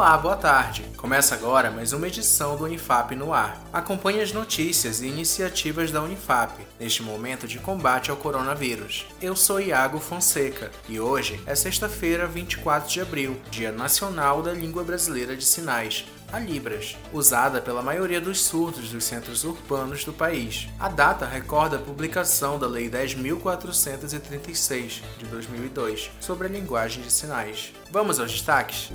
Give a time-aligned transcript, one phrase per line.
[0.00, 0.82] Olá, boa tarde.
[0.96, 3.60] Começa agora mais uma edição do Unifap no ar.
[3.70, 9.04] Acompanhe as notícias e iniciativas da Unifap neste momento de combate ao coronavírus.
[9.20, 14.82] Eu sou Iago Fonseca e hoje é sexta-feira, 24 de abril, Dia Nacional da Língua
[14.82, 20.68] Brasileira de Sinais a Libras, usada pela maioria dos surdos dos centros urbanos do país.
[20.78, 27.72] A data recorda a publicação da Lei 10.436 de 2002 sobre a linguagem de sinais.
[27.90, 28.92] Vamos aos destaques?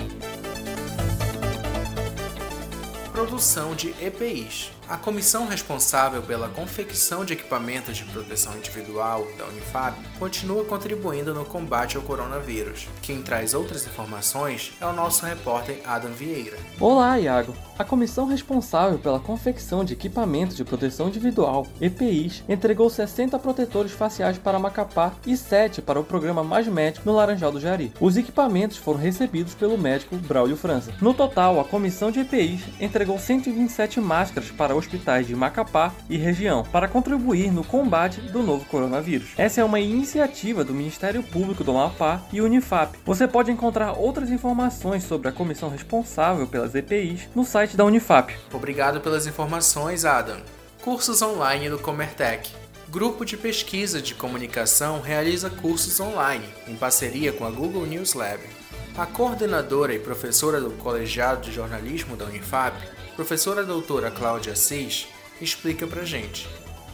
[3.26, 4.70] Produção de EPIs.
[4.88, 11.44] A comissão responsável pela confecção de equipamentos de proteção individual da Unifab continua contribuindo no
[11.44, 12.88] combate ao coronavírus.
[13.02, 16.58] Quem traz outras informações é o nosso repórter Adam Vieira.
[16.80, 17.56] Olá, Iago.
[17.80, 24.38] A comissão responsável pela confecção de equipamentos de proteção individual, EPIs, entregou 60 protetores faciais
[24.38, 27.92] para Macapá e 7 para o programa Mais Médico no Laranjal do Jari.
[28.00, 30.94] Os equipamentos foram recebidos pelo médico Braulio França.
[31.02, 36.64] No total, a comissão de EPIs entregou 127 máscaras para hospitais de Macapá e região
[36.64, 39.30] para contribuir no combate do novo coronavírus.
[39.38, 42.98] Essa é uma iniciativa do Ministério Público do Amapá e Unifap.
[43.06, 48.36] Você pode encontrar outras informações sobre a comissão responsável pelas EPIs no site da Unifap.
[48.54, 50.38] Obrigado pelas informações, Adam.
[50.84, 52.52] Cursos online do Comertec.
[52.90, 58.40] Grupo de pesquisa de comunicação realiza cursos online em parceria com a Google News Lab.
[58.98, 62.82] A coordenadora e professora do Colegiado de Jornalismo da Unifap,
[63.14, 65.10] professora doutora Cláudia Assis,
[65.42, 66.48] explica pra gente.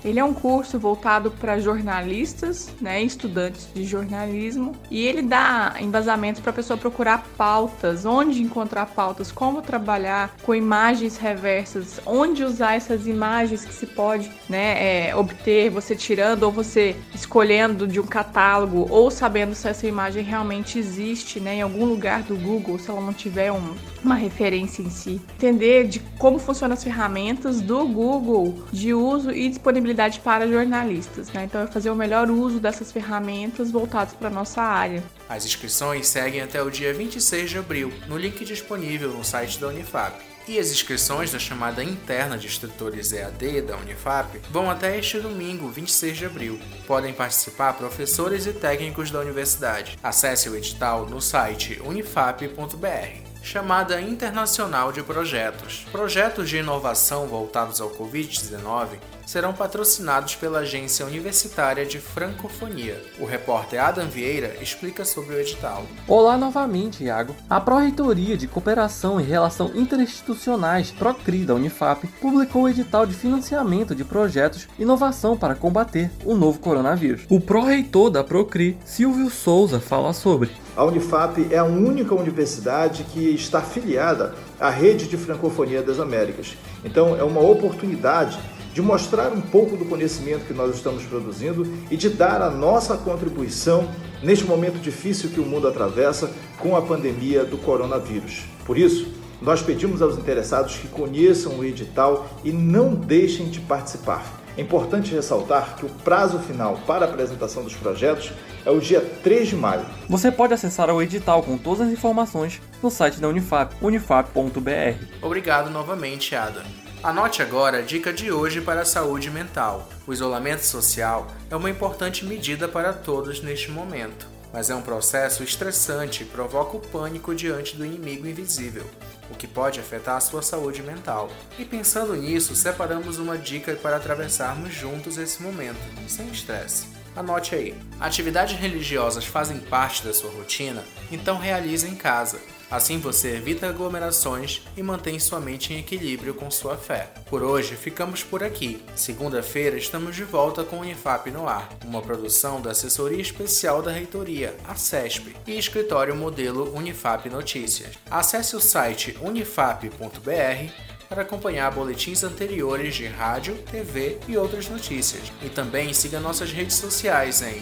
[0.04, 6.42] Ele é um curso voltado para jornalistas, né, estudantes de jornalismo, e ele dá embasamento
[6.42, 12.76] para a pessoa procurar pautas, onde encontrar pautas, como trabalhar com imagens reversas, onde usar
[12.76, 18.06] essas imagens que se pode né, é, obter, você tirando ou você escolhendo de um
[18.06, 22.90] catálogo, ou sabendo se essa imagem realmente existe né, em algum lugar do Google, se
[22.90, 25.22] ela não tiver um, uma referência em si.
[25.36, 31.46] Entender de como funcionam as ferramentas do Google de uso e disponibilidade para jornalistas, né?
[31.46, 35.04] Então é fazer o melhor uso dessas ferramentas voltadas para nossa área.
[35.30, 39.68] As inscrições seguem até o dia 26 de abril, no link disponível no site da
[39.68, 40.32] Unifap.
[40.48, 45.70] E as inscrições da chamada interna de instrutores EAD da Unifap vão até este domingo,
[45.70, 46.60] 26 de abril.
[46.88, 49.98] Podem participar professores e técnicos da universidade.
[50.02, 55.86] Acesse o edital no site unifap.br chamada Internacional de Projetos.
[55.92, 63.02] Projetos de inovação voltados ao Covid-19 serão patrocinados pela Agência Universitária de Francofonia.
[63.18, 65.86] O repórter Adam Vieira explica sobre o edital.
[66.08, 67.34] Olá novamente, Iago.
[67.50, 73.96] A Pró-Reitoria de Cooperação e Relação Interinstitucionais, PROCRI da Unifap, publicou o edital de financiamento
[73.96, 77.22] de projetos Inovação para combater o novo coronavírus.
[77.30, 80.52] O pró-reitor da PROCRI, Silvio Souza, fala sobre.
[80.76, 86.56] A Unifap é a única universidade que está afiliada à rede de francofonia das Américas.
[86.84, 88.40] Então, é uma oportunidade
[88.74, 92.96] de mostrar um pouco do conhecimento que nós estamos produzindo e de dar a nossa
[92.96, 93.90] contribuição
[94.24, 98.46] neste momento difícil que o mundo atravessa com a pandemia do coronavírus.
[98.66, 99.08] Por isso,
[99.42, 104.40] nós pedimos aos interessados que conheçam o edital e não deixem de participar.
[104.58, 108.32] É importante ressaltar que o prazo final para a apresentação dos projetos
[108.66, 109.86] é o dia 3 de maio.
[110.10, 115.06] Você pode acessar o edital com todas as informações no site da Unifap, unifap.br.
[115.22, 116.64] Obrigado novamente, Ada.
[117.02, 119.90] Anote agora a dica de hoje para a saúde mental.
[120.06, 125.42] O isolamento social é uma importante medida para todos neste momento, mas é um processo
[125.42, 128.86] estressante e provoca o pânico diante do inimigo invisível,
[129.32, 131.30] o que pode afetar a sua saúde mental.
[131.58, 137.01] E pensando nisso, separamos uma dica para atravessarmos juntos esse momento, sem estresse.
[137.16, 137.76] Anote aí.
[138.00, 140.84] Atividades religiosas fazem parte da sua rotina?
[141.12, 142.40] Então realize em casa.
[142.72, 147.10] Assim você evita aglomerações e mantém sua mente em equilíbrio com sua fé.
[147.30, 148.82] Por hoje ficamos por aqui.
[148.96, 153.92] Segunda-feira estamos de volta com o Unifap no ar, uma produção da Assessoria Especial da
[153.92, 158.00] Reitoria, a CESP, e escritório modelo Unifap Notícias.
[158.10, 165.30] Acesse o site unifap.br para acompanhar boletins anteriores de rádio, TV e outras notícias.
[165.44, 167.62] E também siga nossas redes sociais em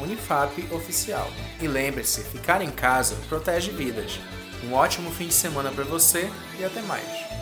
[0.00, 1.28] @unifapoficial.
[1.60, 4.20] E lembre-se, ficar em casa protege vidas.
[4.62, 7.41] Um ótimo fim de semana para você e até mais.